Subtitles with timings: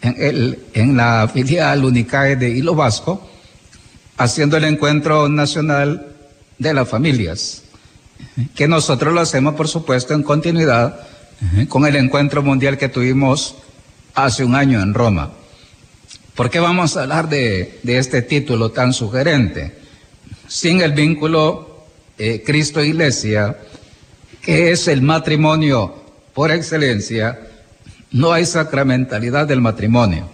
[0.02, 3.30] en, el, en la filial Unicae de Hilo Vasco,
[4.18, 6.08] haciendo el encuentro nacional
[6.58, 7.63] de las familias
[8.56, 11.00] que nosotros lo hacemos, por supuesto, en continuidad
[11.68, 13.56] con el encuentro mundial que tuvimos
[14.16, 15.32] hace un año en Roma.
[16.36, 19.78] ¿Por qué vamos a hablar de, este título tan sugerente?
[20.48, 21.86] Sin el vínculo
[22.18, 23.58] eh, Cristo-Iglesia,
[24.42, 27.40] que es el matrimonio por excelencia,
[28.12, 30.28] no hay sacramentalidad del matrimonio.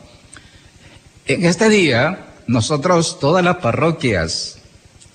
[1.25, 4.57] En este día, nosotros, todas las parroquias,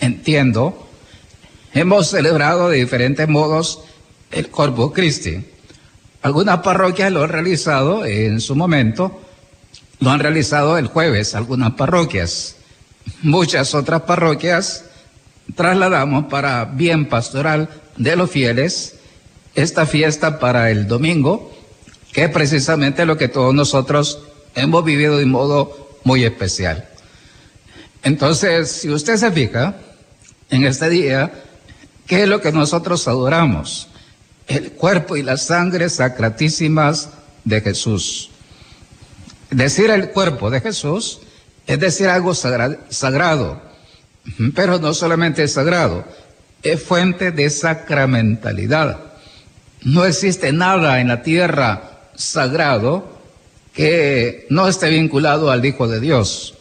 [0.01, 0.84] entiendo,
[1.77, 3.81] Hemos celebrado de diferentes modos
[4.31, 5.45] el Corpus Christi.
[6.23, 9.21] Algunas parroquias lo han realizado en su momento,
[9.99, 12.55] lo han realizado el jueves, algunas parroquias.
[13.23, 14.85] Muchas otras parroquias
[15.57, 18.95] trasladamos para bien pastoral de los fieles
[19.57, 21.53] esta fiesta para el domingo,
[22.13, 24.21] que es precisamente lo que todos nosotros
[24.55, 26.89] hemos vivido de modo muy especial.
[28.05, 29.75] Entonces, si usted se fija,
[30.51, 31.33] en este día
[32.07, 33.89] ¿Qué es lo que nosotros adoramos?
[34.47, 37.11] El cuerpo y la sangre sacratísimas
[37.45, 38.31] de Jesús.
[39.51, 41.21] Decir el cuerpo de Jesús
[41.67, 43.63] es decir algo sagrado,
[44.55, 46.05] pero no solamente sagrado,
[46.63, 48.99] es fuente de sacramentalidad.
[49.83, 53.19] No existe nada en la tierra sagrado
[53.73, 56.55] que no esté vinculado al Hijo de Dios.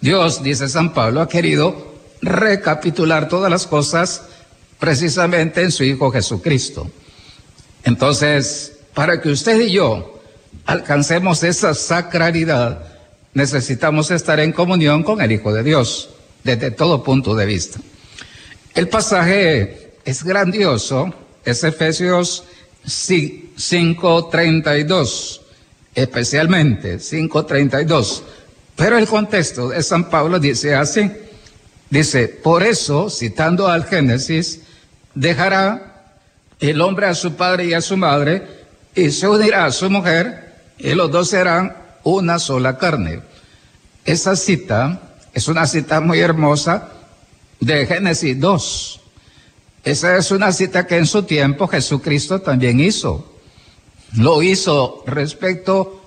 [0.00, 4.22] Dios, dice San Pablo, ha querido recapitular todas las cosas
[4.80, 6.90] precisamente en su Hijo Jesucristo.
[7.84, 10.20] Entonces, para que usted y yo
[10.66, 12.86] alcancemos esa sacralidad,
[13.34, 16.10] necesitamos estar en comunión con el Hijo de Dios,
[16.42, 17.78] desde todo punto de vista.
[18.74, 21.14] El pasaje es grandioso,
[21.44, 22.42] es Efesios
[22.86, 25.40] 5.32,
[25.94, 28.22] especialmente 5.32.
[28.76, 31.10] Pero el contexto de San Pablo dice así,
[31.90, 34.60] dice, por eso, citando al Génesis,
[35.14, 36.04] dejará
[36.60, 38.46] el hombre a su padre y a su madre
[38.94, 43.22] y se unirá a su mujer y los dos serán una sola carne.
[44.04, 45.00] Esa cita
[45.32, 46.88] es una cita muy hermosa
[47.60, 49.00] de Génesis 2.
[49.84, 53.32] Esa es una cita que en su tiempo Jesucristo también hizo.
[54.16, 56.02] Lo hizo respecto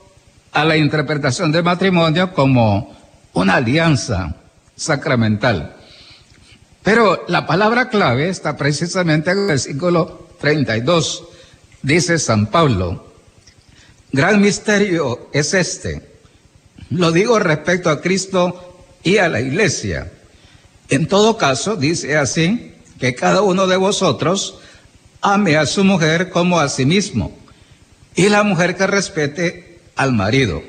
[0.52, 2.96] a la interpretación del matrimonio como
[3.34, 4.36] una alianza
[4.76, 5.76] sacramental.
[6.84, 11.24] Pero la palabra clave está precisamente en el versículo 32.
[11.82, 13.14] Dice San Pablo,
[14.12, 16.02] gran misterio es este.
[16.90, 20.12] Lo digo respecto a Cristo y a la iglesia.
[20.90, 24.60] En todo caso, dice así, que cada uno de vosotros
[25.22, 27.36] ame a su mujer como a sí mismo
[28.16, 30.62] y la mujer que respete al marido.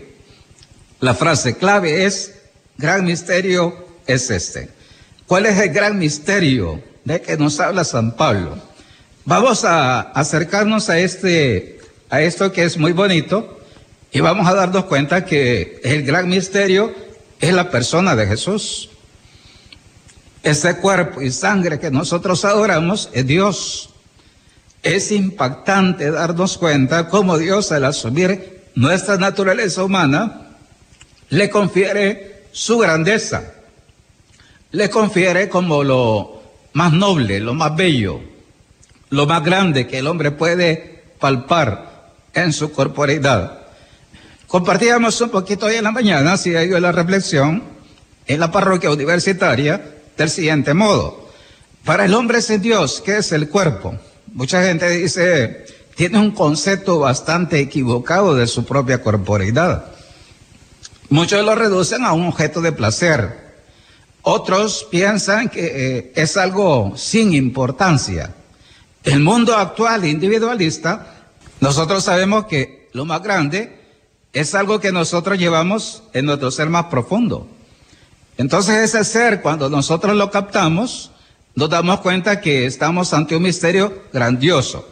[1.00, 2.34] La frase clave es,
[2.78, 4.73] gran misterio es este.
[5.26, 8.58] ¿Cuál es el gran misterio de que nos habla San Pablo?
[9.24, 11.80] Vamos a acercarnos a este,
[12.10, 13.58] a esto que es muy bonito
[14.12, 16.94] y vamos a darnos cuenta que el gran misterio
[17.40, 18.90] es la persona de Jesús.
[20.42, 23.90] Ese cuerpo y sangre que nosotros adoramos es Dios.
[24.82, 30.50] Es impactante darnos cuenta cómo Dios al asumir nuestra naturaleza humana
[31.30, 33.53] le confiere su grandeza
[34.74, 36.42] le confiere como lo
[36.72, 38.20] más noble, lo más bello,
[39.10, 43.60] lo más grande que el hombre puede palpar en su corporeidad.
[44.48, 47.62] Compartíamos un poquito hoy en la mañana, si hay la reflexión,
[48.26, 51.30] en la parroquia universitaria del siguiente modo.
[51.84, 53.94] Para el hombre sin Dios, ¿qué es el cuerpo?
[54.32, 59.84] Mucha gente dice, tiene un concepto bastante equivocado de su propia corporeidad.
[61.10, 63.43] Muchos lo reducen a un objeto de placer,
[64.26, 68.34] Otros piensan que eh, es algo sin importancia.
[69.02, 71.26] El mundo actual individualista,
[71.60, 73.78] nosotros sabemos que lo más grande
[74.32, 77.46] es algo que nosotros llevamos en nuestro ser más profundo.
[78.38, 81.10] Entonces ese ser, cuando nosotros lo captamos,
[81.54, 84.88] nos damos cuenta que estamos ante un misterio grandioso.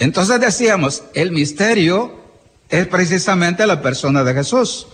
[0.00, 2.12] Entonces decíamos, el misterio
[2.68, 4.88] es precisamente la persona de Jesús,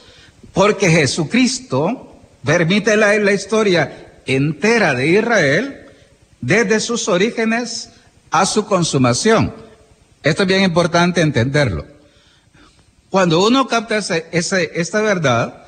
[0.53, 2.10] porque Jesucristo
[2.45, 5.87] permite la, la historia entera de Israel
[6.41, 7.91] desde sus orígenes
[8.31, 9.53] a su consumación.
[10.23, 11.87] Esto es bien importante entenderlo.
[13.09, 15.65] Cuando uno capta ese, esta verdad,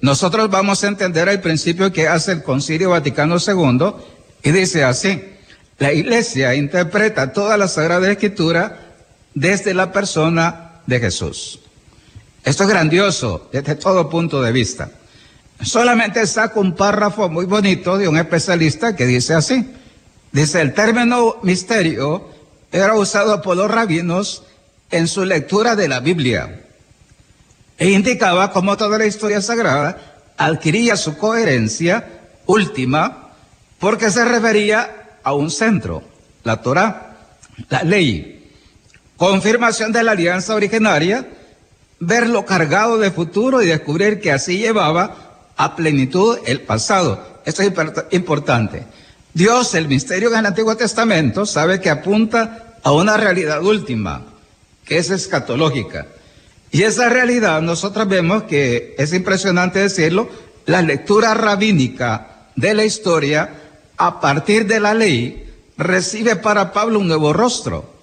[0.00, 3.94] nosotros vamos a entender el principio que hace el Concilio Vaticano II
[4.42, 5.22] y dice así,
[5.78, 8.94] la Iglesia interpreta toda la Sagrada Escritura
[9.34, 11.58] desde la persona de Jesús.
[12.44, 14.90] Esto es grandioso desde todo punto de vista.
[15.64, 19.66] Solamente saco un párrafo muy bonito de un especialista que dice así.
[20.32, 22.28] Dice, el término misterio
[22.72, 24.42] era usado por los rabinos
[24.90, 26.60] en su lectura de la Biblia
[27.78, 29.96] e indicaba cómo toda la historia sagrada
[30.36, 32.06] adquiría su coherencia
[32.46, 33.30] última
[33.78, 36.02] porque se refería a un centro,
[36.42, 37.16] la Torah,
[37.68, 38.52] la ley,
[39.16, 41.26] confirmación de la alianza originaria,
[42.00, 45.23] verlo cargado de futuro y descubrir que así llevaba
[45.56, 47.40] a plenitud el pasado.
[47.44, 47.72] Esto es
[48.10, 48.84] importante.
[49.32, 54.24] Dios, el misterio en el Antiguo Testamento, sabe que apunta a una realidad última,
[54.84, 56.06] que es escatológica.
[56.70, 60.28] Y esa realidad nosotros vemos que es impresionante decirlo,
[60.66, 63.50] la lectura rabínica de la historia
[63.96, 67.94] a partir de la ley recibe para Pablo un nuevo rostro,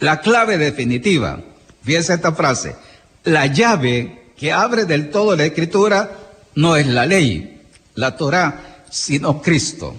[0.00, 1.40] la clave definitiva.
[1.82, 2.76] Fíjense esta frase,
[3.24, 6.10] la llave que abre del todo la escritura
[6.56, 7.62] no es la ley,
[7.94, 9.94] la Torah, sino Cristo.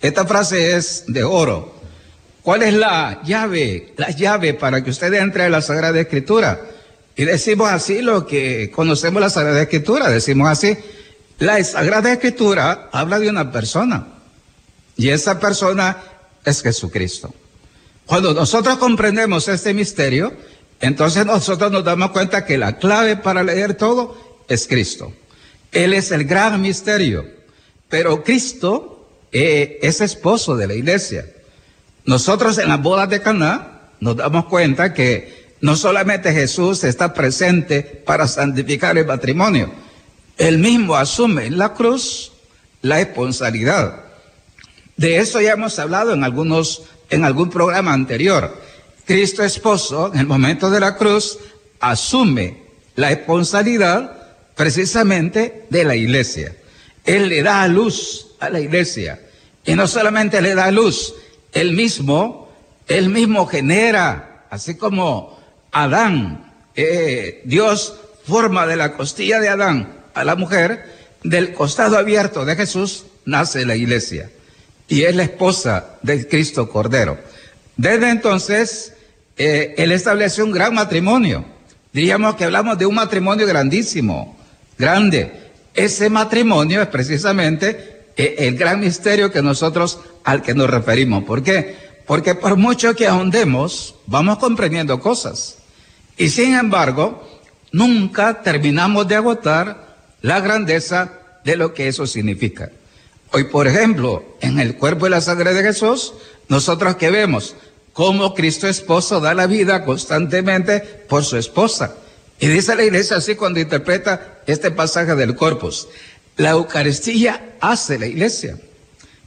[0.00, 1.74] Esta frase es de oro.
[2.42, 3.94] ¿Cuál es la llave?
[3.96, 6.60] La llave para que usted entre a la Sagrada Escritura
[7.18, 10.78] y decimos así lo que conocemos la Sagrada Escritura, decimos así,
[11.40, 14.06] la Sagrada Escritura habla de una persona
[14.96, 15.96] y esa persona
[16.44, 17.34] es Jesucristo.
[18.06, 20.32] Cuando nosotros comprendemos este misterio,
[20.80, 25.12] entonces nosotros nos damos cuenta que la clave para leer todo es Cristo.
[25.72, 27.26] Él es el gran misterio,
[27.88, 31.26] pero Cristo eh, es esposo de la iglesia.
[32.04, 37.82] Nosotros en las bodas de Caná nos damos cuenta que no solamente Jesús está presente
[37.82, 39.72] para santificar el matrimonio,
[40.38, 42.32] él mismo asume en la cruz
[42.80, 44.04] la responsabilidad.
[44.96, 48.56] De eso ya hemos hablado en algunos, en algún programa anterior.
[49.04, 51.38] Cristo esposo, en el momento de la cruz,
[51.80, 52.62] asume
[52.94, 54.17] la responsabilidad
[54.58, 56.52] precisamente de la iglesia.
[57.04, 59.20] Él le da luz a la iglesia.
[59.64, 61.14] Y no solamente le da luz,
[61.52, 62.52] él mismo,
[62.88, 65.38] él mismo genera, así como
[65.70, 67.94] Adán, eh, Dios
[68.26, 70.86] forma de la costilla de Adán a la mujer,
[71.22, 74.28] del costado abierto de Jesús nace la iglesia
[74.88, 77.16] y es la esposa del Cristo Cordero.
[77.76, 78.92] Desde entonces,
[79.36, 81.44] eh, Él estableció un gran matrimonio.
[81.92, 84.37] Diríamos que hablamos de un matrimonio grandísimo,
[84.78, 85.50] grande.
[85.74, 91.24] Ese matrimonio es precisamente eh, el gran misterio que nosotros al que nos referimos.
[91.24, 91.76] ¿Por qué?
[92.06, 95.58] Porque por mucho que ahondemos, vamos comprendiendo cosas.
[96.16, 97.28] Y sin embargo,
[97.70, 101.12] nunca terminamos de agotar la grandeza
[101.44, 102.70] de lo que eso significa.
[103.32, 106.14] Hoy, por ejemplo, en el cuerpo y la sangre de Jesús,
[106.48, 107.54] nosotros que vemos
[107.92, 111.94] cómo Cristo esposo da la vida constantemente por su esposa.
[112.40, 115.88] Y dice la iglesia así cuando interpreta este pasaje del corpus.
[116.36, 118.58] La Eucaristía hace la iglesia.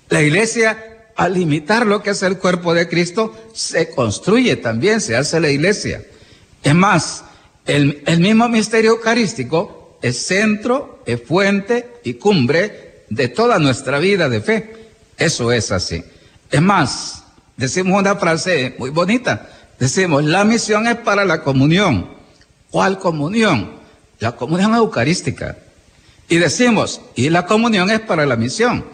[0.10, 5.16] La iglesia, al limitar lo que es el cuerpo de Cristo, se construye también, se
[5.16, 6.04] hace la iglesia.
[6.64, 7.24] Es más,
[7.66, 14.42] el, mismo misterio eucarístico es centro, es fuente y cumbre de toda nuestra vida de
[14.42, 14.76] fe.
[15.18, 16.04] Eso es así.
[16.50, 17.24] Es más,
[17.58, 19.50] decimos una frase muy bonita.
[19.80, 22.21] Decimos, la misión es para la comunión.
[22.72, 23.72] ¿Cuál comunión?
[24.20, 25.58] La comunión eucarística.
[26.30, 28.86] Y decimos, y la comunión es para la misión.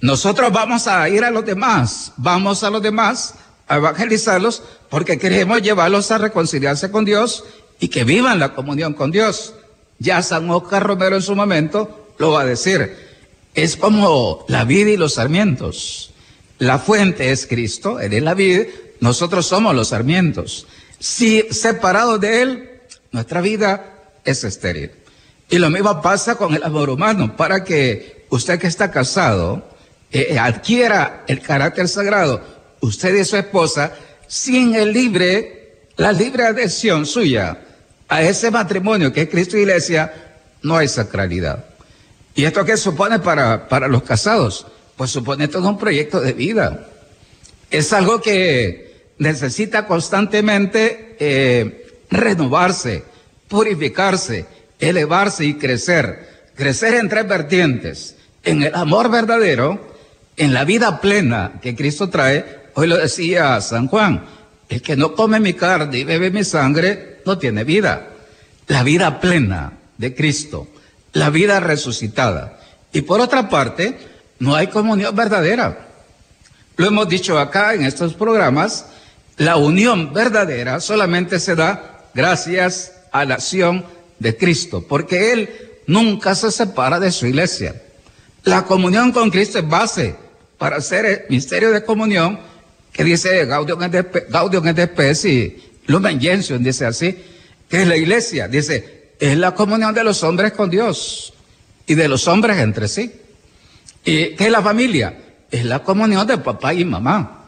[0.00, 3.34] Nosotros vamos a ir a los demás, vamos a los demás
[3.66, 7.44] a evangelizarlos porque queremos llevarlos a reconciliarse con Dios
[7.80, 9.54] y que vivan la comunión con Dios.
[9.98, 12.94] Ya San Oscar Romero en su momento lo va a decir.
[13.54, 16.12] Es como la vida y los sarmientos.
[16.58, 18.64] La fuente es Cristo, Él es la vida,
[19.00, 20.66] nosotros somos los sarmientos.
[20.98, 22.70] Si separados de Él,
[23.12, 24.90] nuestra vida es estéril.
[25.48, 27.36] Y lo mismo pasa con el amor humano.
[27.36, 29.68] Para que usted que está casado
[30.10, 32.40] eh, adquiera el carácter sagrado,
[32.80, 33.92] usted y su esposa,
[34.26, 37.58] sin el libre, la libre adhesión suya
[38.08, 40.12] a ese matrimonio que es Cristo y Iglesia,
[40.62, 41.64] no hay sacralidad.
[42.34, 44.66] ¿Y esto qué supone para, para los casados?
[44.96, 46.86] Pues supone todo un proyecto de vida.
[47.70, 53.04] Es algo que necesita constantemente eh, renovarse,
[53.48, 54.46] purificarse,
[54.78, 56.50] elevarse y crecer.
[56.54, 58.16] Crecer en tres vertientes.
[58.42, 59.94] En el amor verdadero,
[60.36, 62.66] en la vida plena que Cristo trae.
[62.74, 64.24] Hoy lo decía San Juan,
[64.68, 68.08] el que no come mi carne y bebe mi sangre no tiene vida.
[68.68, 70.68] La vida plena de Cristo,
[71.12, 72.58] la vida resucitada.
[72.92, 73.98] Y por otra parte,
[74.38, 75.88] no hay comunión verdadera.
[76.76, 78.86] Lo hemos dicho acá en estos programas,
[79.38, 83.84] la unión verdadera solamente se da gracias a la acción
[84.18, 85.50] de Cristo, porque Él
[85.86, 87.80] nunca se separa de su iglesia.
[88.42, 90.16] La comunión con Cristo es base
[90.56, 92.40] para hacer el misterio de comunión
[92.92, 97.16] que dice Gaudium et Spes y Lumen Gentium, dice así,
[97.68, 101.34] que es la iglesia, dice, es la comunión de los hombres con Dios
[101.86, 103.12] y de los hombres entre sí.
[104.04, 105.18] ¿Y qué es la familia?
[105.50, 107.44] Es la comunión de papá y mamá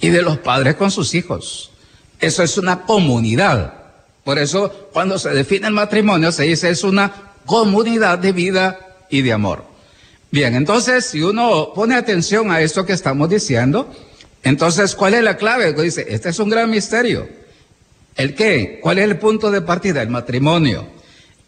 [0.00, 1.72] y de los padres con sus hijos.
[2.18, 3.79] Eso es una comunidad.
[4.30, 9.22] Por eso cuando se define el matrimonio se dice es una comunidad de vida y
[9.22, 9.64] de amor.
[10.30, 13.92] Bien, entonces si uno pone atención a esto que estamos diciendo,
[14.44, 15.72] entonces ¿cuál es la clave?
[15.72, 17.28] Dice, este es un gran misterio.
[18.14, 18.78] ¿El qué?
[18.80, 20.00] ¿Cuál es el punto de partida?
[20.00, 20.86] El matrimonio.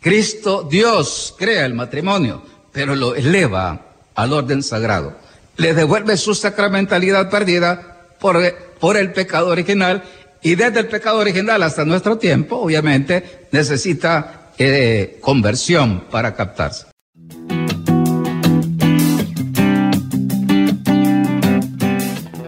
[0.00, 5.16] Cristo, Dios, crea el matrimonio, pero lo eleva al orden sagrado.
[5.56, 8.42] Le devuelve su sacramentalidad perdida por,
[8.80, 10.02] por el pecado original
[10.42, 16.86] y desde el pecado original hasta nuestro tiempo, obviamente, necesita eh, conversión para captarse.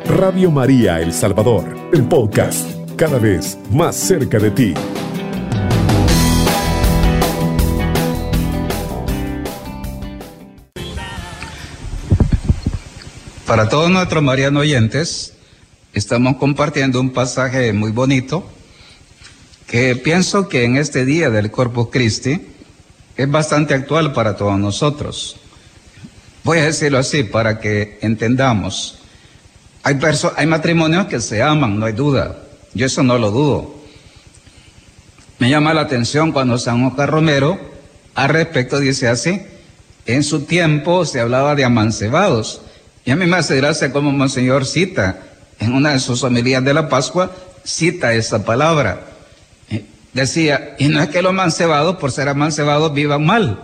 [0.07, 4.75] Radio María El Salvador, el podcast, cada vez más cerca de ti.
[13.47, 15.34] Para todos nuestros marianos oyentes,
[15.95, 18.45] estamos compartiendo un pasaje muy bonito
[19.67, 22.41] que pienso que en este día del Corpus Christi
[23.17, 25.37] es bastante actual para todos nosotros.
[26.43, 28.99] Voy a decirlo así para que entendamos.
[29.85, 29.99] Hay,
[30.37, 32.39] hay matrimonios que se aman, no hay duda.
[32.75, 33.75] Yo eso no lo dudo.
[35.39, 37.59] Me llama la atención cuando San Oscar Romero
[38.15, 39.43] al respecto dice así,
[40.07, 42.63] en su tiempo se hablaba de amancebados.
[43.05, 45.24] Y a mí me hace gracia como Monseñor cita
[45.59, 47.31] en una de sus homilías de la Pascua,
[47.65, 49.01] cita esa palabra.
[49.71, 53.63] Eh, decía, y no es que los amancebados, por ser amancebados, vivan mal.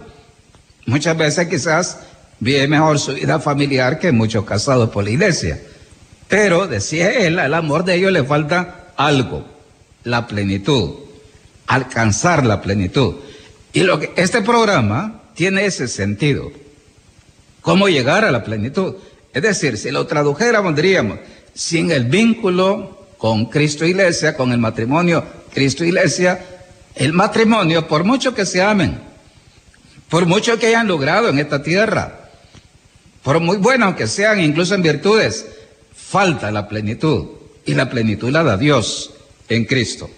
[0.86, 1.98] Muchas veces quizás
[2.38, 5.60] vive mejor su vida familiar que muchos casados por la iglesia.
[6.28, 9.44] Pero, decía él, al amor de ellos le falta algo,
[10.04, 10.94] la plenitud,
[11.66, 13.16] alcanzar la plenitud.
[13.72, 16.50] Y lo que este programa tiene ese sentido.
[17.60, 18.94] ¿Cómo llegar a la plenitud?
[19.32, 21.18] Es decir, si lo tradujéramos, diríamos,
[21.54, 26.44] sin el vínculo con Cristo Iglesia, con el matrimonio Cristo Iglesia,
[26.94, 29.00] el matrimonio, por mucho que se amen,
[30.08, 32.30] por mucho que hayan logrado en esta tierra,
[33.22, 35.46] por muy buenos que sean, incluso en virtudes,
[35.94, 37.26] falta la plenitud
[37.64, 39.12] y la plenitud la da Dios
[39.48, 40.10] en Cristo.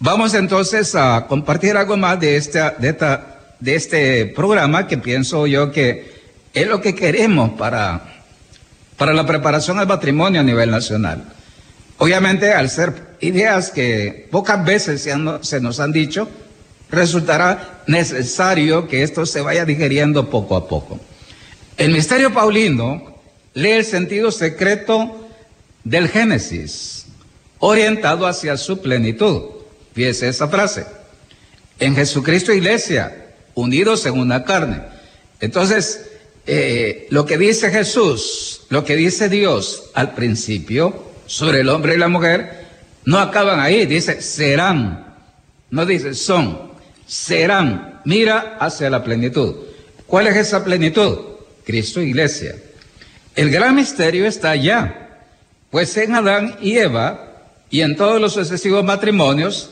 [0.00, 5.46] Vamos entonces a compartir algo más de, esta, de, esta, de este programa que pienso
[5.46, 6.18] yo que
[6.54, 8.17] es lo que queremos para,
[8.98, 11.24] para la preparación al matrimonio a nivel nacional.
[11.96, 16.28] Obviamente, al ser ideas que pocas veces se, se nos han dicho,
[16.90, 21.00] resultará necesario que esto se vaya digeriendo poco a poco.
[21.76, 23.14] El misterio paulino
[23.54, 25.28] lee el sentido secreto
[25.84, 27.06] del Génesis,
[27.60, 29.42] orientado hacia su plenitud.
[29.94, 30.86] Fíjese esa frase.
[31.78, 34.82] En Jesucristo Iglesia, unidos en una carne.
[35.40, 36.07] Entonces,
[36.50, 41.98] eh, lo que dice Jesús, lo que dice Dios al principio sobre el hombre y
[41.98, 42.64] la mujer,
[43.04, 45.14] no acaban ahí, dice serán,
[45.70, 46.72] no dice son,
[47.06, 49.56] serán, mira hacia la plenitud.
[50.06, 51.18] ¿Cuál es esa plenitud?
[51.66, 52.54] Cristo Iglesia.
[53.36, 55.18] El gran misterio está allá,
[55.70, 57.28] pues en Adán y Eva
[57.68, 59.68] y en todos los sucesivos matrimonios,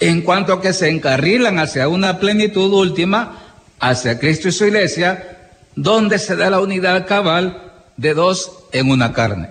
[0.00, 3.42] en cuanto que se encarrilan hacia una plenitud última,
[3.78, 5.33] hacia Cristo y su iglesia,
[5.76, 9.50] donde se da la unidad cabal de dos en una carne.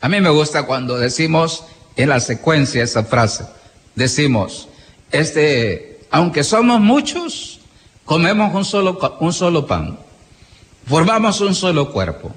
[0.00, 1.64] A mí me gusta cuando decimos
[1.96, 3.44] en la secuencia esa frase,
[3.94, 4.68] decimos,
[5.10, 7.60] este, aunque somos muchos,
[8.04, 9.98] comemos un solo, un solo pan.
[10.86, 12.32] formamos un solo cuerpo,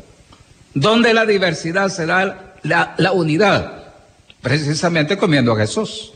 [0.73, 3.93] donde la diversidad será la, la unidad,
[4.41, 6.13] precisamente comiendo a Jesús.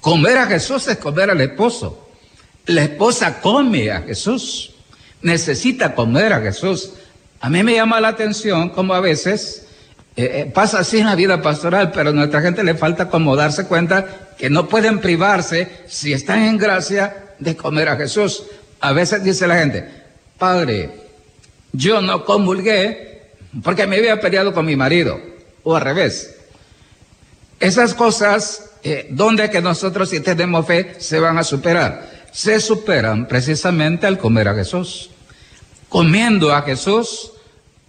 [0.00, 2.08] Comer a Jesús es comer al esposo.
[2.66, 4.73] La esposa come a Jesús,
[5.24, 6.92] necesita comer a Jesús.
[7.40, 9.66] A mí me llama la atención como a veces
[10.16, 13.34] eh, eh, pasa así en la vida pastoral, pero a nuestra gente le falta como
[13.34, 18.44] darse cuenta que no pueden privarse, si están en gracia, de comer a Jesús.
[18.80, 19.88] A veces dice la gente,
[20.38, 20.90] Padre,
[21.72, 25.20] yo no comulgué porque me había peleado con mi marido,
[25.62, 26.36] o al revés.
[27.60, 32.12] Esas cosas, eh, donde que nosotros si tenemos fe, se van a superar.
[32.30, 35.10] Se superan precisamente al comer a Jesús.
[35.94, 37.30] Comiendo a Jesús,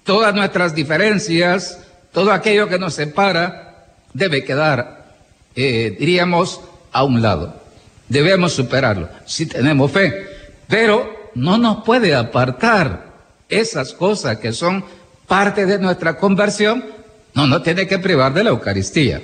[0.03, 1.79] todas nuestras diferencias,
[2.12, 5.12] todo aquello que nos separa, debe quedar,
[5.55, 7.59] eh, diríamos, a un lado.
[8.07, 10.27] Debemos superarlo, si tenemos fe.
[10.67, 13.07] Pero no nos puede apartar
[13.50, 14.85] esas cosas que son
[15.25, 16.85] parte de nuestra conversión,
[17.33, 19.19] no nos tiene que privar de la Eucaristía.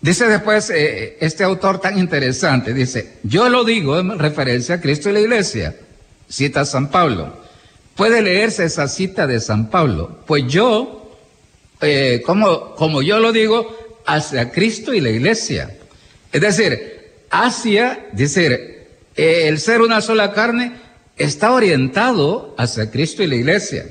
[0.00, 5.10] Dice después eh, este autor tan interesante, dice, yo lo digo en referencia a Cristo
[5.10, 5.76] y la Iglesia,
[6.26, 7.44] cita San Pablo.
[7.96, 11.10] Puede leerse esa cita de San Pablo, pues yo,
[11.80, 13.74] eh, como, como yo lo digo,
[14.04, 15.74] hacia Cristo y la Iglesia.
[16.30, 18.52] Es decir, hacia, decir,
[19.16, 20.72] eh, el ser una sola carne
[21.16, 23.86] está orientado hacia Cristo y la Iglesia,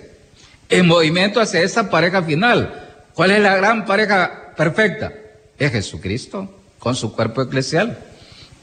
[0.69, 3.07] en movimiento hacia esa pareja final.
[3.15, 5.13] ¿Cuál es la gran pareja perfecta?
[5.57, 7.97] Es Jesucristo con su cuerpo eclesial.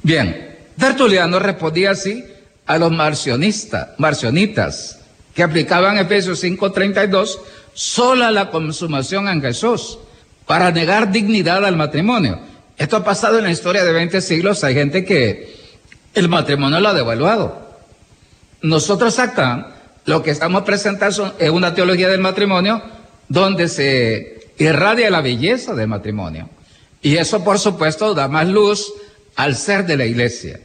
[0.04, 2.24] Bien, Tertuliano respondía así
[2.64, 5.01] a los marcionistas, marcionitas,
[5.34, 7.38] que aplicaban Efesios 5:32
[7.74, 9.98] sola la consumación en Jesús
[10.46, 12.38] para negar dignidad al matrimonio.
[12.76, 14.64] Esto ha pasado en la historia de 20 siglos.
[14.64, 15.54] Hay gente que
[16.14, 17.62] el matrimonio lo ha devaluado.
[18.60, 22.82] Nosotros acá lo que estamos presentando es una teología del matrimonio
[23.28, 26.48] donde se irradia la belleza del matrimonio.
[27.00, 28.92] Y eso, por supuesto, da más luz
[29.36, 30.60] al ser de la iglesia.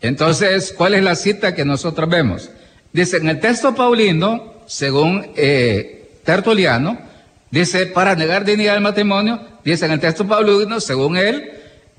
[0.00, 2.50] Entonces, ¿cuál es la cita que nosotros vemos?
[2.98, 6.98] Dice, en el texto paulino, según eh, Tertuliano,
[7.48, 11.48] dice, para negar dignidad al matrimonio, dice en el texto paulino, según él,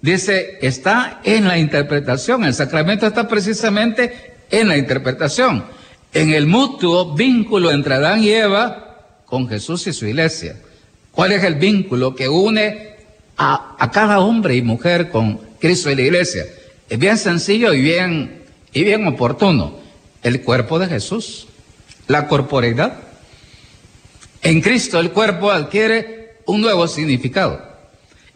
[0.01, 5.63] dice, está en la interpretación, el sacramento está precisamente en la interpretación,
[6.13, 10.57] en el mutuo vínculo entre Adán y Eva con Jesús y su iglesia.
[11.13, 12.97] ¿Cuál es el vínculo que une
[13.37, 16.43] a, cada hombre y mujer con Cristo y la iglesia.
[16.89, 18.41] Es bien sencillo y bien,
[18.73, 19.78] y bien oportuno.
[20.23, 21.47] El cuerpo de Jesús,
[22.07, 22.93] la corporeidad.
[24.41, 27.61] En Cristo el cuerpo adquiere un nuevo significado.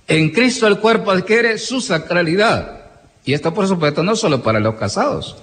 [0.07, 2.81] En Cristo el cuerpo adquiere su sacralidad.
[3.25, 5.37] Y esto por supuesto no solo para los casados,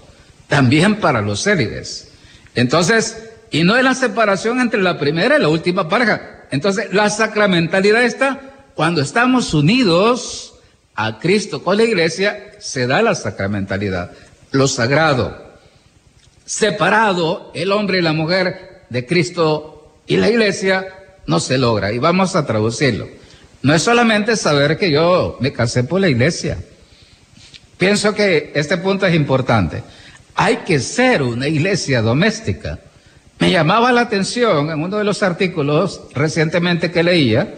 [0.49, 2.13] también para los célibes.
[2.55, 6.47] Entonces, y no es la separación entre la primera y la última pareja.
[6.51, 8.41] Entonces, la sacramentalidad está
[8.75, 10.55] cuando estamos unidos
[10.95, 14.13] a Cristo con la iglesia, se da la sacramentalidad,
[14.51, 15.50] lo sagrado.
[16.51, 20.85] Separado el hombre y la mujer de Cristo y la iglesia,
[21.29, 21.93] no se logra.
[21.93, 23.07] Y vamos a traducirlo.
[23.63, 26.59] No es solamente saber que yo me casé por la iglesia.
[27.79, 29.85] Pienso que este punto es importante.
[30.35, 32.81] Hay que ser una iglesia doméstica.
[33.39, 37.55] Me llamaba la atención en uno de los artículos recientemente que leía,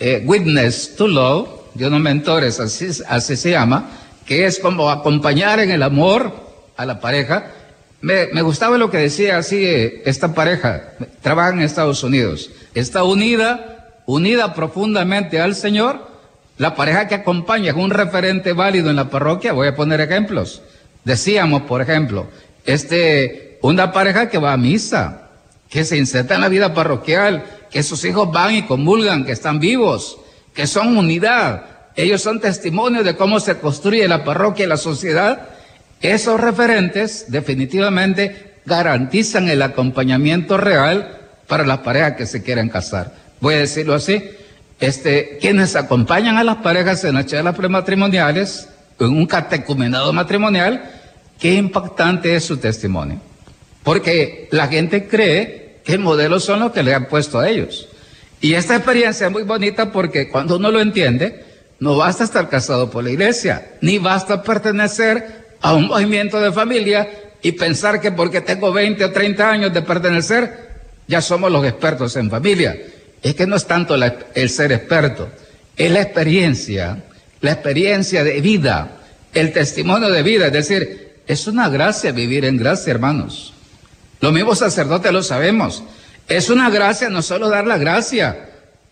[0.00, 3.90] eh, witness to Love, de unos mentores, así, así se llama,
[4.26, 6.34] que es como acompañar en el amor
[6.76, 7.52] a la pareja.
[8.04, 14.02] Me, gustaba lo que decía así eh, esta pareja, trabaja en Estados Unidos, está unida,
[14.04, 16.06] unida profundamente al Señor.
[16.58, 20.60] La pareja que acompaña es un referente válido en la parroquia, voy a poner ejemplos.
[21.04, 22.26] Decíamos, por ejemplo,
[22.66, 25.30] este, una pareja que va a misa,
[25.70, 29.60] que se inserta en la vida parroquial, que sus hijos van y comulgan, que están
[29.60, 30.18] vivos,
[30.52, 31.62] que son unidad.
[31.96, 35.48] Ellos son testimonios de cómo se construye la parroquia y la sociedad.
[36.00, 43.14] Esos referentes definitivamente garantizan el acompañamiento real para las parejas que se quieren casar.
[43.40, 44.22] Voy a decirlo así.
[44.80, 50.90] Este, quienes acompañan a las parejas en las prematrimoniales, en un catecumenado matrimonial,
[51.38, 53.20] qué impactante es su testimonio.
[53.82, 57.86] Porque la gente cree ¿Qué modelos son los que le han puesto a ellos?
[58.40, 61.44] Y esta experiencia es muy bonita porque cuando uno lo entiende,
[61.78, 67.08] no basta estar casado por la iglesia, ni basta pertenecer a un movimiento de familia
[67.40, 70.68] y pensar que porque tengo 20 o 30 años de pertenecer,
[71.08, 72.76] ya somos los expertos en familia.
[73.22, 75.30] Es que no es tanto el ser experto,
[75.74, 77.02] es la experiencia,
[77.40, 78.98] la experiencia de vida,
[79.32, 80.48] el testimonio de vida.
[80.48, 83.54] Es decir, es una gracia vivir en gracia, hermanos.
[84.20, 85.82] Los mismos sacerdotes lo sabemos.
[86.28, 88.50] Es una gracia no solo dar la gracia,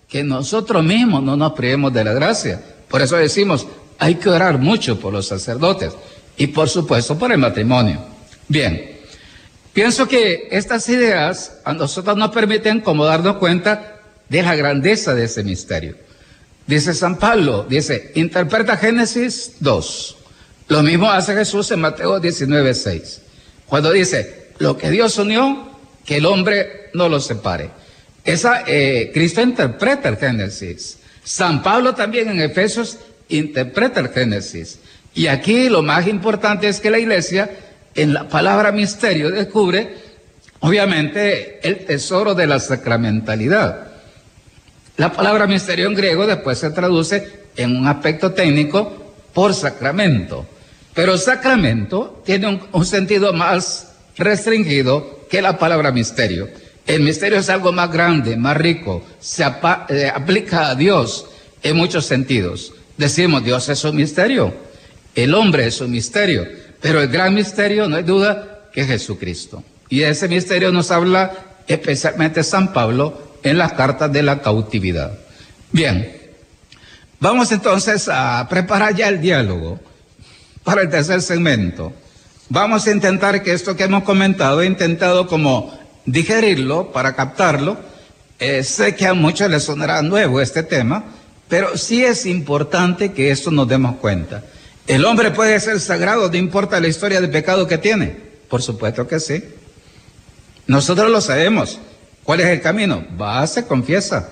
[0.08, 2.62] que nosotros mismos no nos privemos de la gracia.
[2.88, 3.66] Por eso decimos,
[3.98, 5.92] hay que orar mucho por los sacerdotes
[6.36, 8.04] y por supuesto por el matrimonio.
[8.48, 9.00] Bien,
[9.72, 15.24] pienso que estas ideas a nosotros nos permiten como darnos cuenta de la grandeza de
[15.24, 15.96] ese misterio.
[16.66, 20.16] Dice San Pablo, dice, interpreta Génesis 2.
[20.68, 23.20] Lo mismo hace Jesús en Mateo 19, 6.
[23.66, 25.70] Cuando dice, lo que Dios unió,
[26.04, 27.70] que el hombre no lo separe.
[28.24, 30.98] Esa, eh, Cristo interpreta el Génesis.
[31.24, 34.78] San Pablo también en Efesios interpreta el Génesis.
[35.14, 37.50] Y aquí lo más importante es que la iglesia
[37.94, 39.96] en la palabra misterio descubre,
[40.60, 43.88] obviamente, el tesoro de la sacramentalidad.
[44.96, 50.46] La palabra misterio en griego después se traduce en un aspecto técnico por sacramento.
[50.94, 56.48] Pero sacramento tiene un sentido más restringido que la palabra misterio.
[56.86, 59.44] El misterio es algo más grande, más rico, se
[59.88, 61.26] eh, aplica a Dios
[61.62, 62.74] en muchos sentidos.
[62.96, 64.52] Decimos, Dios es un misterio,
[65.14, 66.46] el hombre es un misterio,
[66.80, 69.62] pero el gran misterio no hay duda que es Jesucristo.
[69.88, 71.32] Y ese misterio nos habla
[71.66, 75.12] especialmente San Pablo en las cartas de la cautividad.
[75.70, 76.16] Bien,
[77.20, 79.80] vamos entonces a preparar ya el diálogo
[80.64, 81.92] para el tercer segmento.
[82.48, 87.78] Vamos a intentar que esto que hemos comentado, he intentado como digerirlo para captarlo.
[88.38, 91.04] Eh, sé que a muchos les sonará nuevo este tema,
[91.48, 94.42] pero sí es importante que esto nos demos cuenta.
[94.86, 98.16] ¿El hombre puede ser sagrado, no importa la historia de pecado que tiene?
[98.48, 99.42] Por supuesto que sí.
[100.66, 101.78] Nosotros lo sabemos.
[102.24, 103.04] ¿Cuál es el camino?
[103.20, 104.30] Va, se confiesa.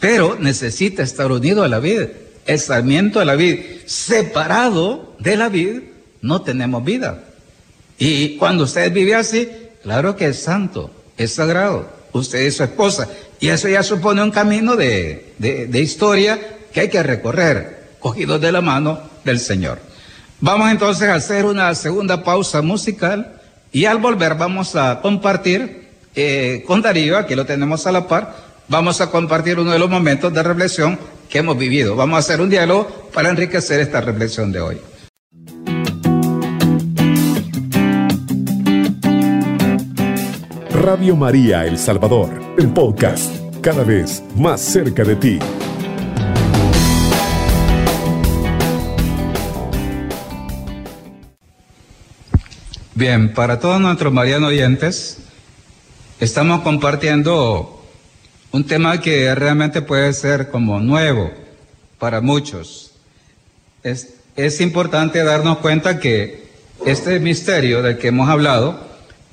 [0.00, 2.08] Pero necesita estar unido a la vida.
[2.58, 3.62] Sarmiento de la vida.
[3.86, 5.80] Separado de la vida,
[6.20, 7.24] no tenemos vida.
[7.98, 9.48] Y cuando usted vive así,
[9.82, 13.08] claro que es santo, es sagrado, usted es su esposa.
[13.40, 16.40] Y eso ya supone un camino de, de, historia
[16.72, 19.78] que hay que recorrer, cogidos de la mano del Señor.
[20.40, 23.40] Vamos entonces a hacer una segunda pausa musical
[23.72, 28.36] y al volver vamos a compartir eh, con Darío, aquí lo tenemos a la par,
[28.68, 31.96] vamos a compartir uno de los momentos de reflexión que hemos vivido.
[31.96, 34.80] Vamos a hacer un diálogo para enriquecer esta reflexión de hoy.
[40.70, 45.38] Radio María El Salvador, el podcast, cada vez más cerca de ti.
[52.96, 55.18] Bien, para todos nuestros marianos oyentes,
[56.20, 57.84] estamos compartiendo
[58.52, 61.32] un tema que realmente puede ser como nuevo
[61.98, 62.92] para muchos.
[63.82, 66.44] Es, es importante darnos cuenta que
[66.86, 68.78] este misterio del que hemos hablado,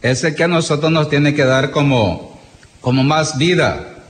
[0.02, 2.42] es el que a nosotros nos tiene que dar como,
[2.82, 4.06] como más vida,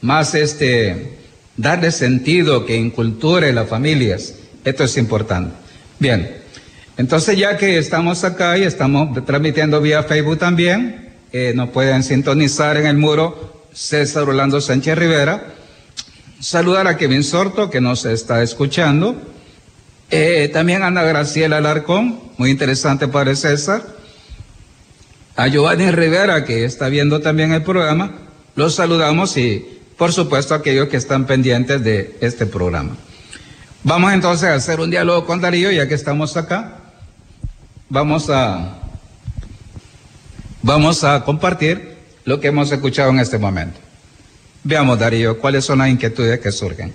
[0.00, 1.18] más este,
[1.58, 4.36] darle sentido, que inculture las familias.
[4.64, 5.54] Esto es importante.
[5.98, 6.42] Bien,
[6.96, 12.76] entonces ya que estamos acá y estamos transmitiendo vía Facebook también, eh, nos pueden sintonizar
[12.76, 15.54] en el muro César Orlando Sánchez Rivera.
[16.40, 19.16] Saludar a Kevin Sorto, que nos está escuchando.
[20.10, 23.82] Eh, también Ana Graciela Alarcón, muy interesante para César
[25.36, 28.12] a Giovanni Rivera, que está viendo también el programa,
[28.54, 32.96] los saludamos y, por supuesto, a aquellos que están pendientes de este programa.
[33.82, 36.83] Vamos entonces a hacer un diálogo con Darío, ya que estamos acá.
[37.88, 38.78] Vamos a,
[40.62, 43.78] vamos a compartir lo que hemos escuchado en este momento.
[44.62, 46.94] Veamos, Darío, cuáles son las inquietudes que surgen.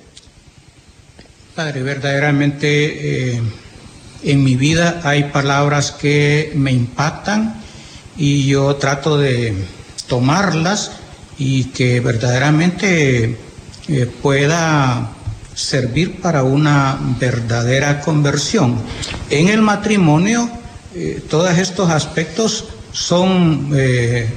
[1.56, 3.42] Padre, verdaderamente eh,
[4.24, 7.62] en mi vida hay palabras que me impactan
[8.18, 9.54] y yo trato de
[10.08, 10.94] tomarlas
[11.38, 13.38] y que verdaderamente
[13.88, 15.12] eh, pueda
[15.54, 18.82] servir para una verdadera conversión.
[19.30, 20.50] En el matrimonio,
[20.96, 24.28] eh, todos estos aspectos son eh,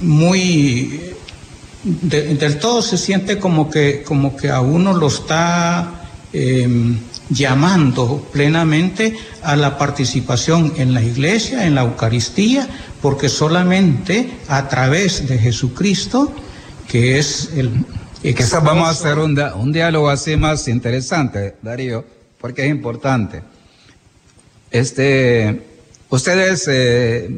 [0.00, 1.12] muy
[1.84, 6.96] del todo se siente como que como que a uno lo está em,
[7.28, 12.68] llamando plenamente a la participación en la iglesia, en la Eucaristía,
[13.00, 16.32] porque solamente a través de Jesucristo,
[16.88, 17.84] que es el...
[18.22, 22.04] Quizás vamos a hacer un, un, diálogo así más interesante, Darío,
[22.38, 23.42] porque es importante.
[24.72, 25.62] Este,
[26.08, 27.30] ustedes, eh,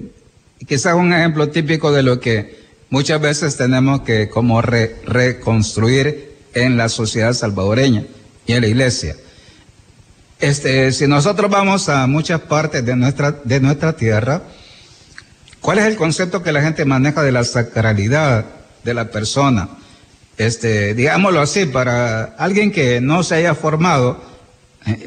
[0.67, 6.89] quizás un ejemplo típico de lo que muchas veces tenemos que como reconstruir en la
[6.89, 8.05] sociedad salvadoreña
[8.47, 9.17] y en la iglesia.
[10.41, 14.43] Este, si nosotros vamos a muchas partes de nuestra, de nuestra tierra,
[15.65, 18.45] ¿Cuál es el concepto que la gente maneja de la sacralidad
[18.85, 19.71] de la persona?
[20.37, 24.23] Este, digámoslo así, para alguien que no se haya formado,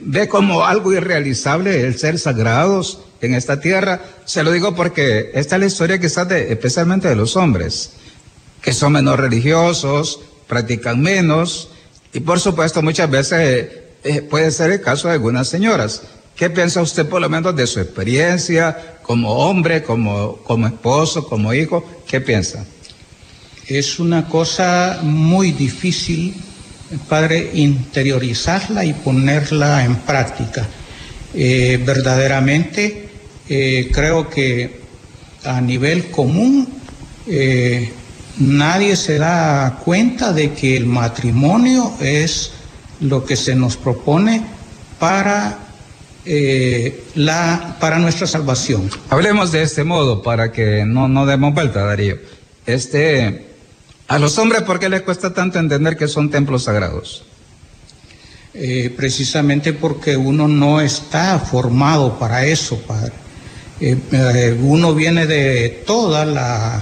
[0.03, 4.01] ve como algo irrealizable el ser sagrados en esta tierra.
[4.25, 7.91] Se lo digo porque esta es la historia quizás de, especialmente de los hombres,
[8.61, 11.69] que son menos religiosos, practican menos,
[12.13, 16.01] y por supuesto muchas veces eh, eh, puede ser el caso de algunas señoras.
[16.35, 21.53] ¿Qué piensa usted por lo menos de su experiencia como hombre, como, como esposo, como
[21.53, 21.83] hijo?
[22.07, 22.65] ¿Qué piensa?
[23.67, 26.35] Es una cosa muy difícil,
[27.07, 30.67] padre, interiorizarla y ponerla en práctica.
[31.33, 33.09] Eh, verdaderamente
[33.49, 34.81] eh, creo que
[35.43, 36.67] a nivel común
[38.39, 42.51] nadie se da cuenta de que el matrimonio es
[42.99, 44.43] lo que se nos propone
[44.99, 45.59] para,
[46.25, 48.89] eh, la, para nuestra salvación.
[49.09, 52.17] Hablemos de este modo para que no, no demos vuelta, Darío.
[52.65, 53.46] Este,
[54.07, 57.23] a los hombres, ¿por qué les cuesta tanto entender que son templos sagrados?
[58.53, 63.13] Eh, precisamente porque uno no está formado para eso, Padre.
[63.79, 66.81] Eh, uno viene de toda la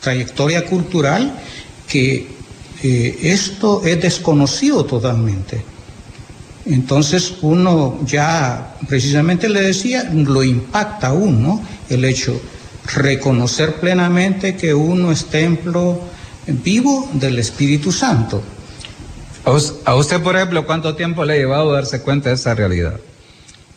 [0.00, 1.40] trayectoria cultural
[1.88, 2.34] que
[2.82, 5.64] esto es desconocido totalmente.
[6.66, 12.40] Entonces uno ya, precisamente le decía, lo impacta a uno el hecho,
[12.94, 16.00] reconocer plenamente que uno es templo
[16.46, 18.42] vivo del Espíritu Santo.
[19.84, 22.98] A usted, por ejemplo, ¿cuánto tiempo le ha llevado a darse cuenta de esa realidad?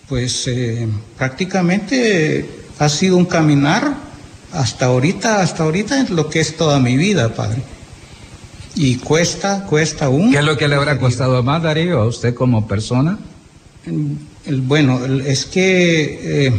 [0.08, 3.94] Pues eh, prácticamente ha sido un caminar
[4.52, 7.62] hasta ahorita, hasta ahorita es lo que es toda mi vida, Padre.
[8.76, 10.32] Y cuesta, cuesta aún.
[10.32, 13.20] ¿Qué es lo que le habrá costado más, Darío, a usted como persona?
[14.46, 16.54] bueno, es que eh,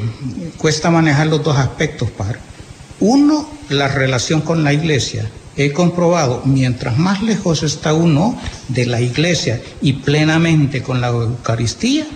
[0.56, 2.38] cuesta manejar los dos aspectos, padre.
[3.00, 5.30] Uno, la relación con la iglesia.
[5.60, 12.06] He comprobado, mientras más lejos está uno de la iglesia y plenamente con la Eucaristía,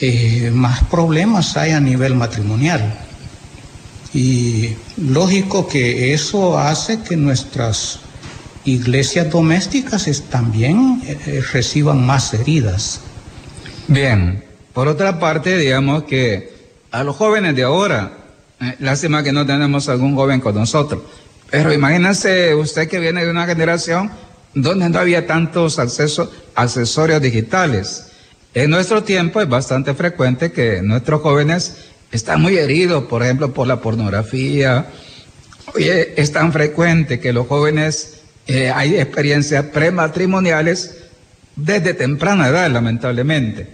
[0.00, 2.98] eh, más problemas hay a nivel matrimonial.
[4.14, 7.98] Y lógico que eso hace que nuestras
[8.64, 13.02] iglesias domésticas también eh, reciban más heridas.
[13.86, 16.54] Bien, por otra parte, digamos que
[16.90, 18.12] a los jóvenes de ahora,
[18.62, 21.02] eh, lástima que no tenemos algún joven con nosotros,
[21.52, 24.10] pero imagínense usted que viene de una generación
[24.54, 28.06] donde no había tantos accesorios digitales.
[28.54, 31.76] En nuestro tiempo es bastante frecuente que nuestros jóvenes
[32.10, 34.86] están muy heridos, por ejemplo, por la pornografía.
[35.74, 41.02] Oye, es tan frecuente que los jóvenes eh, hay experiencias prematrimoniales
[41.54, 43.68] desde temprana edad, lamentablemente.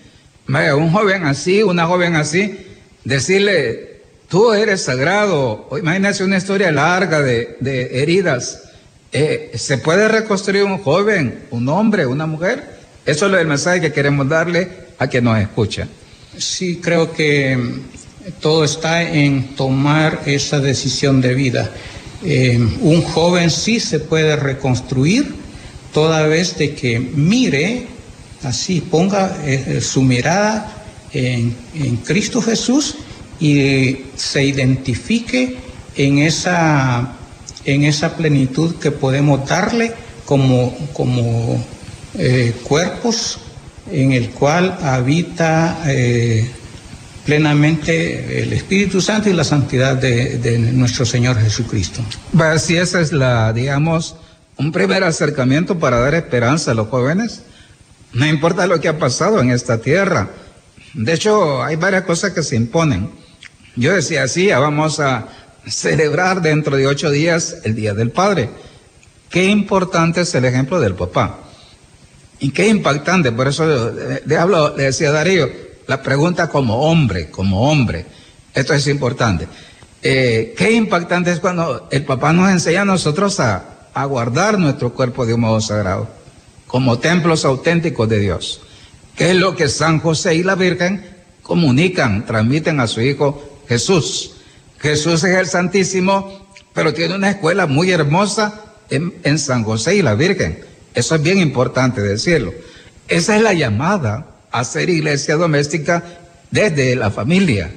[0.48, 2.58] Un joven así, una joven así,
[3.04, 3.97] decirle,
[4.28, 7.56] tú eres sagrado, imagínese una historia larga de,
[7.92, 8.62] heridas.
[9.10, 12.78] Eh, ¿Se puede reconstruir un joven, un hombre, una mujer?
[13.06, 15.88] Eso es el mensaje que queremos darle a quien nos escucha.
[16.36, 17.80] Sí, creo que mm,
[18.40, 21.70] todo está en tomar esa decisión de vida.
[22.22, 25.34] Eh, un joven sí se puede reconstruir
[25.92, 27.86] toda vez de que mire,
[28.42, 30.74] así ponga eh, su mirada
[31.12, 31.56] en,
[32.04, 32.96] Cristo Jesús
[33.40, 35.57] y se identifique
[35.96, 37.14] en esa,
[37.64, 39.92] en esa plenitud que podemos darle
[40.24, 41.64] como, como
[42.64, 43.38] cuerpos
[43.90, 45.79] en el cual habita
[47.24, 52.03] plenamente el Espíritu Santo y la santidad de, nuestro Señor Jesucristo.
[52.59, 54.16] Si esa es la, digamos,
[54.59, 57.42] un primer acercamiento para dar esperanza a los jóvenes.
[58.12, 60.31] No importa lo que ha pasado en esta tierra.
[60.94, 63.09] De hecho, hay varias cosas que se imponen.
[63.78, 65.28] Yo decía, sí, ya vamos a
[65.66, 68.50] celebrar dentro de ocho días el Día del Padre.
[69.30, 71.38] Qué importante es el ejemplo del papá.
[72.40, 75.48] Y qué impactante, por eso le, le decía Darío,
[75.86, 78.04] la pregunta como hombre, como hombre.
[78.52, 79.46] Esto es importante.
[80.02, 84.92] Eh, qué impactante es cuando el papá nos enseña a nosotros a, a guardar nuestro
[84.92, 86.08] cuerpo de un modo sagrado,
[86.66, 88.60] como templos auténticos de Dios.
[89.14, 91.04] ¿Qué es lo que San José y la Virgen
[91.42, 94.33] comunican, transmiten a su Hijo Jesús?
[94.81, 100.14] Jesús es el Santísimo, pero tiene una escuela muy hermosa en, San José y la
[100.14, 100.61] Virgen.
[100.94, 102.52] Eso es bien importante decirlo.
[103.09, 106.02] Esa es la llamada hacer iglesia doméstica
[106.50, 107.70] desde la familia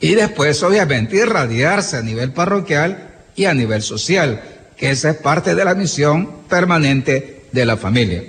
[0.00, 4.42] y después obviamente irradiarse a nivel parroquial y a nivel social,
[4.76, 8.24] que esa es parte de la misión permanente de la familia.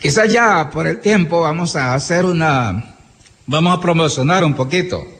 [0.00, 2.96] Quizás ya por el tiempo vamos a hacer una,
[3.46, 5.19] vamos a promocionar un poquito.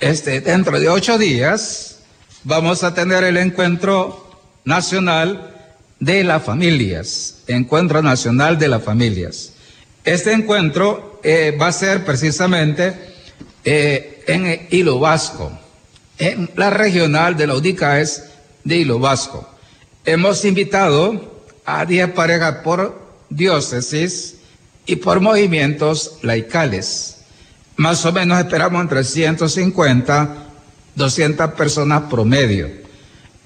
[0.00, 1.98] Este, dentro de ocho días
[2.44, 4.30] vamos a tener el encuentro
[4.64, 5.54] nacional
[5.98, 9.52] de las familias, encuentro nacional de las familias.
[10.02, 12.94] Este encuentro eh, va a ser precisamente
[13.62, 15.52] eh, en Hilo Vasco,
[16.18, 18.24] en la regional de la UDICAES
[18.64, 19.50] de Hilo Vasco.
[20.06, 24.36] Hemos invitado a 10 parejas por diócesis
[24.86, 27.19] y por movimientos laicales.
[27.80, 30.36] Más o menos esperamos entre 150,
[30.96, 32.68] 200 personas promedio.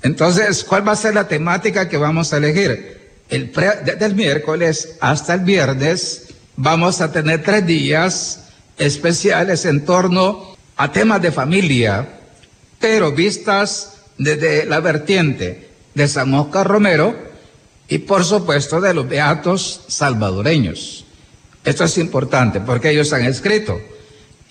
[0.03, 3.13] Entonces, ¿cuál va a ser la temática que vamos a elegir?
[3.29, 10.57] El desde el miércoles hasta el viernes vamos a tener tres días especiales en torno
[10.79, 12.19] a temas de familia,
[12.81, 17.15] pero vistas desde la vertiente de San Oscar Romero
[17.87, 21.05] y por supuesto de los beatos salvadoreños.
[21.65, 23.94] Esto es importante porque ellos han escrito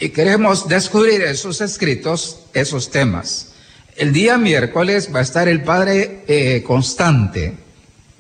[0.04, 3.54] y queremos descubrir esos escritos, esos temas.
[3.96, 7.54] El día miércoles va a estar el padre eh, Constante,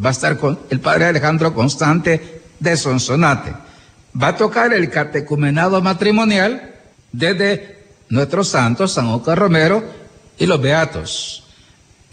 [0.04, 3.54] va a estar con el padre Alejandro Constante de Sonsonate.
[4.16, 6.74] Va a tocar el catecumenado matrimonial
[7.12, 9.84] desde nuestros santos, San Oscar Romero
[10.38, 11.44] y los Beatos.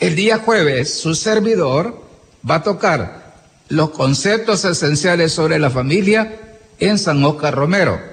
[0.01, 2.09] El día jueves, su servidor
[2.49, 3.35] va a tocar
[3.69, 6.41] los conceptos esenciales sobre la familia
[6.81, 8.10] en San Oscar Romero.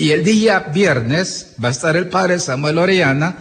[0.00, 3.36] Y el día viernes va a estar el padre Samuel Orellana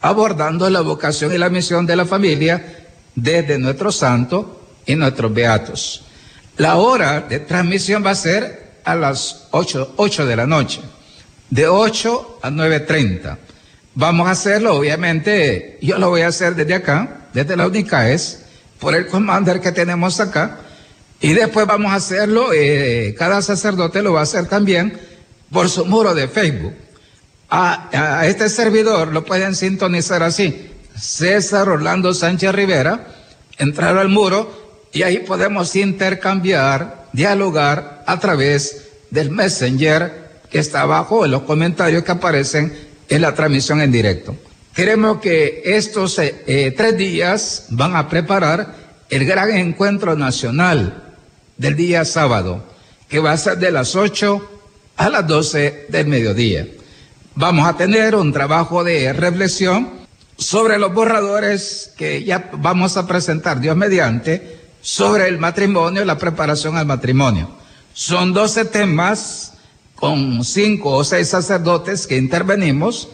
[0.00, 6.04] abordando la vocación y la misión de la familia desde nuestro santo y nuestros beatos.
[6.56, 10.82] La hora de transmisión va a ser a las 8, 8 de la noche,
[11.50, 13.36] de 8 a 9.30.
[13.96, 18.44] Vamos a hacerlo, obviamente, yo lo voy a hacer desde acá, desde la UNICAES,
[18.78, 20.60] por el commander que tenemos acá,
[21.20, 25.12] y después vamos a hacerlo, eh, cada sacerdote lo va a hacer también
[25.54, 26.74] por su muro de Facebook.
[27.48, 33.06] A, este servidor lo pueden sintonizar así, César Orlando Sánchez Rivera,
[33.56, 41.24] entrar al muro y ahí podemos intercambiar, dialogar a través del Messenger que está abajo
[41.24, 42.76] en los comentarios que aparecen
[43.08, 44.36] en la transmisión en directo.
[44.74, 48.74] Queremos que estos eh, eh, tres días van a preparar
[49.08, 51.14] el gran encuentro nacional
[51.56, 52.64] del día sábado,
[53.08, 54.50] que va a ser de las 8
[54.96, 56.66] a las 12 del mediodía.
[57.34, 59.90] Vamos a tener un trabajo de reflexión
[60.36, 66.76] sobre los borradores que ya vamos a presentar, Dios mediante, sobre el matrimonio, la preparación
[66.76, 67.50] al matrimonio.
[67.92, 69.52] Son 12 temas
[69.94, 73.08] con cinco o seis sacerdotes que intervenimos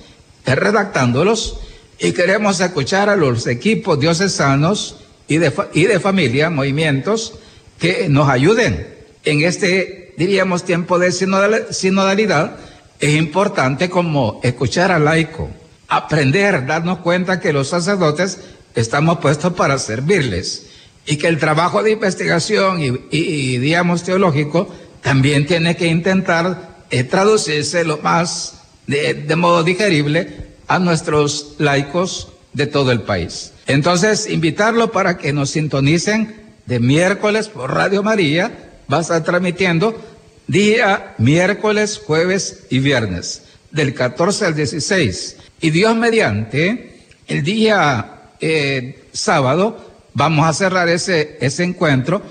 [0.47, 1.61] eh, redactándolos
[1.99, 4.97] y queremos escuchar a los equipos diocesanos
[5.29, 7.35] y de, y de familia, movimientos,
[7.79, 8.89] que nos ayuden
[9.25, 12.57] en este, diríamos, tiempo de sinodalidad.
[12.99, 15.49] Es importante como escuchar al laico,
[15.89, 18.39] aprender, darnos cuenta que los sacerdotes
[18.75, 20.67] estamos puestos para servirles
[21.07, 24.69] y que el trabajo de investigación y, digamos, teológico
[25.01, 32.67] también tiene que intentar eh, traducirse lo más de, modo digerible a nuestros laicos de
[32.67, 33.55] todo el país.
[33.67, 40.10] Entonces, invitarlo para que nos sintonicen de miércoles por Radio María, va a estar transmitiendo
[40.51, 45.37] día miércoles, jueves y viernes, del 14 al 16.
[45.61, 52.23] Y Dios mediante, el día eh, sábado, vamos a cerrar ese, ese encuentro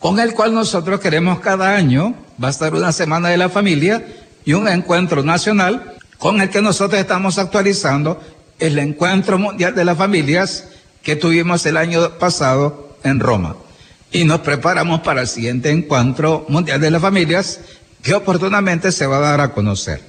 [0.00, 4.04] con el cual nosotros queremos cada año, va a estar una semana de la familia
[4.44, 8.20] y un encuentro nacional con el que nosotros estamos actualizando
[8.58, 10.68] el encuentro mundial de las familias
[11.02, 13.54] que tuvimos el año pasado en Roma
[14.12, 17.60] y nos preparamos para el siguiente encuentro mundial de las familias
[18.02, 20.00] que oportunamente se va a dar a conocer.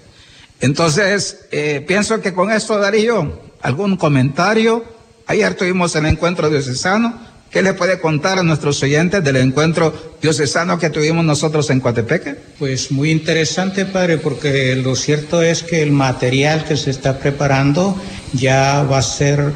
[0.61, 4.83] Entonces, eh, pienso que con esto Darío, algún comentario.
[5.25, 7.29] Ayer tuvimos el encuentro diocesano.
[7.49, 12.35] ¿Qué le puede contar a nuestros oyentes del encuentro diocesano que tuvimos nosotros en Coatepeque?
[12.59, 17.99] Pues muy interesante, padre, porque lo cierto es que el material que se está preparando
[18.33, 19.51] ya va a ser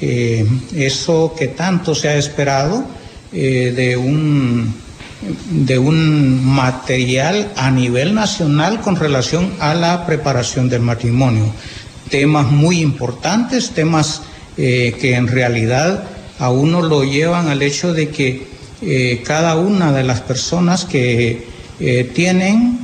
[0.00, 2.84] eh, eso que tanto se ha esperado
[3.32, 4.74] eh, de, un,
[5.50, 11.52] de un material a nivel nacional con relación a la preparación del matrimonio.
[12.08, 14.22] Temas muy importantes, temas
[14.56, 16.04] eh, que en realidad
[16.38, 18.46] a uno lo llevan al hecho de que
[18.82, 21.56] eh, cada una de las personas que
[22.14, 22.78] tienen,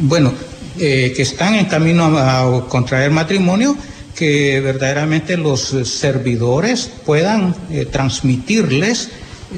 [0.00, 0.32] bueno,
[0.78, 3.76] que están en camino a contraer matrimonio,
[4.20, 9.08] que verdaderamente los servidores puedan eh, transmitirles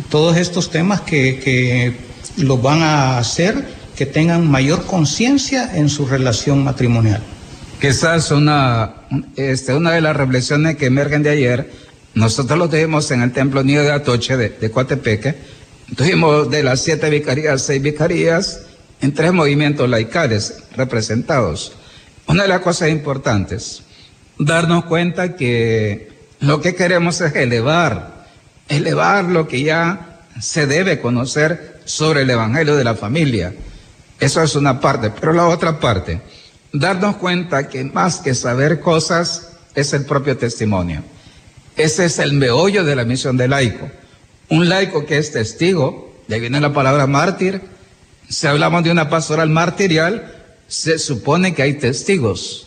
[0.08, 1.96] todos estos temas que, que
[2.36, 7.20] los van a hacer que tengan mayor conciencia en su relación matrimonial.
[7.80, 8.94] Quizás una,
[9.34, 11.68] este, una de las reflexiones que emergen de ayer,
[12.14, 15.34] nosotros lo tuvimos en el Templo Nido de Atoche de, de Coatepeque.
[15.96, 18.60] Tuvimos de las siete vicarías, seis vicarías
[19.00, 21.72] en tres movimientos laicales representados.
[22.28, 23.82] Una de las cosas importantes,
[24.39, 26.11] darnos cuenta que
[26.41, 28.26] lo que queremos es elevar,
[28.68, 33.55] elevar lo que ya se debe conocer sobre el Evangelio de la familia.
[34.18, 36.20] Eso es una parte, pero la otra parte,
[36.72, 41.03] darnos cuenta que más que saber cosas es el propio testimonio.
[41.76, 43.91] Ese es el meollo de la misión del laico.
[44.49, 47.61] Un laico que es testigo, de ahí viene la palabra mártir,
[48.28, 50.35] si hablamos de una pastoral martirial,
[50.66, 52.66] se supone que hay testigos,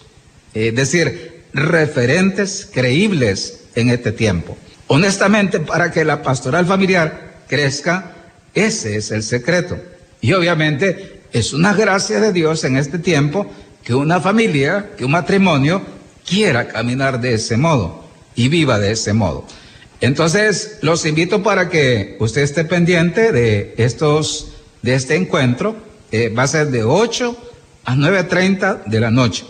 [0.54, 4.58] es decir, referentes creíbles en este tiempo.
[4.88, 8.14] Honestamente, para que la pastoral familiar crezca,
[8.54, 9.78] ese es el secreto.
[10.22, 13.50] Y obviamente es una gracia de Dios en este tiempo
[13.84, 15.82] que una familia, que un matrimonio
[16.28, 19.46] quiera caminar de ese modo y viva de ese modo.
[20.02, 24.52] Entonces, los invito para que usted esté pendiente de estos,
[24.82, 25.78] de este encuentro.
[26.12, 27.38] Eh, va a ser de 8
[27.86, 29.46] a 9.30 de la noche.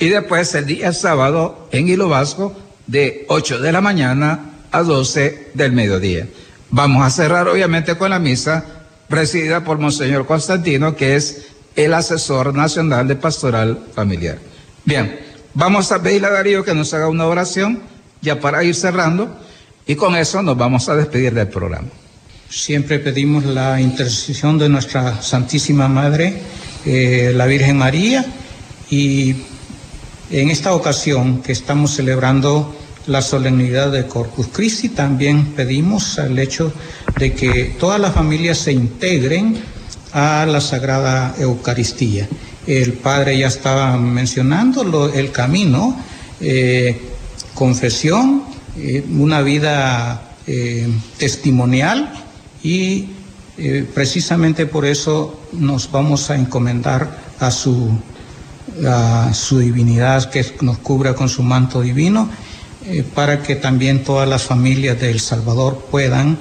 [0.00, 5.50] Y después el día sábado en Hilo Vasco de 8 de la mañana a 12
[5.52, 6.26] del mediodía.
[6.70, 8.64] Vamos a cerrar obviamente con la misa
[9.08, 14.38] presidida por Monseñor Constantino, que es el asesor nacional de pastoral familiar.
[14.86, 15.20] Bien,
[15.52, 17.82] vamos a pedirle a Darío que nos haga una oración
[18.22, 19.36] ya para ir cerrando
[19.86, 21.88] y con eso nos vamos a despedir del programa.
[22.48, 26.40] Siempre pedimos la intercesión de nuestra Santísima Madre,
[26.86, 28.24] eh, la Virgen María,
[28.90, 29.36] y
[30.30, 32.74] en esta ocasión que estamos celebrando
[33.06, 36.72] la solemnidad de Corpus Christi, también pedimos el hecho
[37.18, 39.56] de que todas las familias se integren
[40.12, 42.28] a la Sagrada Eucaristía.
[42.66, 45.96] El Padre ya estaba mencionando el camino,
[46.40, 47.00] eh,
[47.54, 48.44] confesión,
[48.76, 52.12] eh, una vida eh, testimonial
[52.62, 53.08] y
[53.92, 57.90] precisamente por eso nos vamos a encomendar a su,
[59.32, 62.28] su divinidad que nos cubra con su manto divino
[63.14, 66.38] para que también todas las familias de El Salvador puedan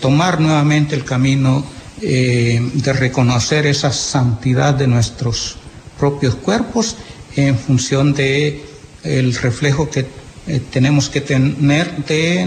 [0.00, 1.64] tomar nuevamente el camino
[2.02, 5.56] eh, de reconocer esa santidad de nuestros
[5.98, 6.96] propios cuerpos
[7.36, 8.64] en función de
[9.04, 10.06] el reflejo que
[10.46, 12.46] eh, tenemos que tener de,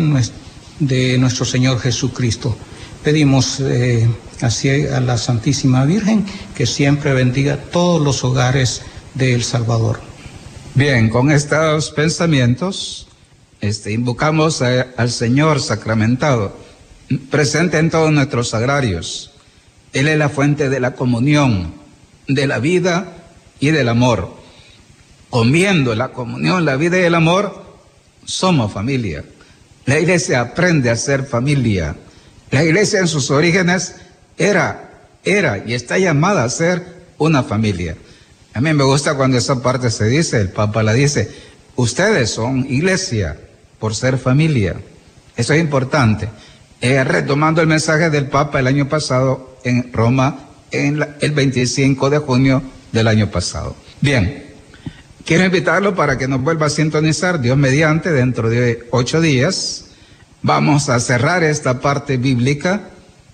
[1.19, 2.57] nuestro Señor Jesucristo.
[3.03, 4.07] Pedimos eh,
[4.41, 6.25] así a la Santísima Virgen
[6.55, 8.81] que siempre bendiga todos los hogares
[9.13, 9.99] de El Salvador.
[10.75, 13.07] Bien, con estos pensamientos
[13.61, 16.57] este, invocamos al Señor sacramentado,
[17.29, 19.33] presente en todos nuestros sagrarios
[19.93, 21.71] él es la fuente de la comunión,
[22.27, 23.13] de la vida
[23.59, 24.35] y del amor.
[25.29, 27.63] Comiendo la comunión, la vida y el amor,
[28.25, 29.23] somos familia.
[29.85, 31.95] La iglesia aprende a ser familia.
[32.53, 33.95] La iglesia en sus orígenes
[34.37, 34.91] era,
[35.25, 36.83] era y está llamada a ser
[37.17, 37.97] una familia.
[38.53, 41.31] A mí me gusta cuando esa parte se dice, el Papa la dice,
[41.75, 43.39] ustedes son iglesia
[43.79, 44.75] por ser familia.
[45.35, 46.29] Eso es importante.
[46.79, 52.19] Eh, retomando el mensaje del Papa el año pasado, en Roma en el 25 de
[52.19, 53.75] junio del año pasado.
[53.99, 54.43] Bien,
[55.25, 59.85] quiero invitarlo para que nos vuelva a sintonizar, Dios mediante, dentro de ocho días.
[60.45, 62.89] Vamos a cerrar esta parte bíblica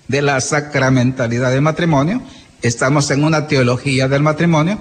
[0.08, 2.22] de la sacramentalidad del matrimonio.
[2.62, 4.78] Estamos en una teología del matrimonio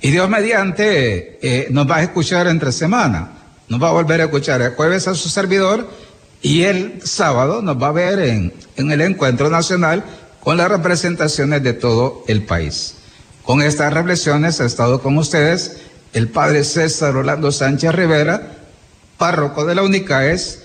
[0.00, 3.34] y Dios mediante eh, nos va a escuchar entre semana.
[3.68, 5.88] Nos va a volver a escuchar el jueves a su servidor
[6.42, 10.02] y el sábado nos va a ver en, en el encuentro nacional
[10.40, 12.96] con las representaciones de todo el país.
[13.44, 15.82] Con estas reflexiones ha estado con ustedes
[16.14, 18.56] el padre César Orlando Sánchez Rivera,
[19.18, 20.64] párroco de la UNICAES